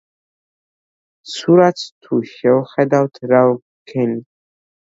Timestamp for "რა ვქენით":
3.35-4.29